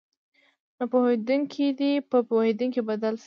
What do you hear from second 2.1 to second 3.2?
پوهېدونکي بدل شي.